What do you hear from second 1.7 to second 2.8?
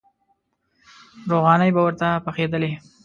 به ورته پخېدلې.